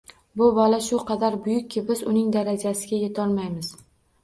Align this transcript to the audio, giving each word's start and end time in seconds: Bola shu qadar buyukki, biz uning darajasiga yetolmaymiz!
Bola 0.41 0.79
shu 0.85 1.01
qadar 1.09 1.37
buyukki, 1.43 1.85
biz 1.91 2.03
uning 2.15 2.33
darajasiga 2.39 3.03
yetolmaymiz! 3.05 3.73